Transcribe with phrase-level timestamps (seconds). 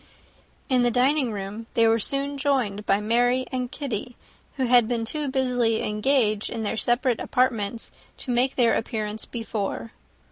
[0.67, 4.17] In the dining room they were soon joined by Mary and Kitty,
[4.57, 9.91] who had been too busily engaged in their separate apartments to make their appearance before.